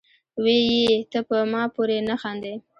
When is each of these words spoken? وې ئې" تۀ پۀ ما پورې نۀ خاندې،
وې 0.43 0.57
ئې" 0.71 0.91
تۀ 1.11 1.19
پۀ 1.27 1.37
ما 1.51 1.61
پورې 1.75 1.97
نۀ 2.07 2.15
خاندې، 2.21 2.53